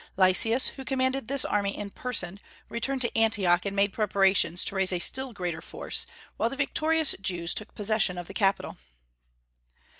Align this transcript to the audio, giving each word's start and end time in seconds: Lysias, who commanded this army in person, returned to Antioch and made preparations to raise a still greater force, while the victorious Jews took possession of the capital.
Lysias, 0.17 0.69
who 0.69 0.83
commanded 0.83 1.27
this 1.27 1.45
army 1.45 1.77
in 1.77 1.91
person, 1.91 2.39
returned 2.69 3.01
to 3.01 3.15
Antioch 3.15 3.67
and 3.67 3.75
made 3.75 3.93
preparations 3.93 4.63
to 4.65 4.73
raise 4.73 4.91
a 4.91 4.97
still 4.97 5.31
greater 5.31 5.61
force, 5.61 6.07
while 6.37 6.49
the 6.49 6.55
victorious 6.55 7.13
Jews 7.21 7.53
took 7.53 7.75
possession 7.75 8.17
of 8.17 8.25
the 8.25 8.33
capital. 8.33 8.77